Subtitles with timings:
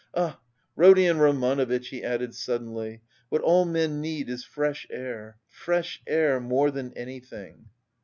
[0.15, 0.39] Ah,
[0.75, 6.39] Rodion Romanovitch," he added suddenly, "what all men need is fresh air, fresh air...
[6.39, 7.67] more than anything!"